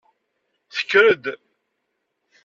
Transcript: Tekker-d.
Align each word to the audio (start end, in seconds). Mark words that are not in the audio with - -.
Tekker-d. 0.75 1.25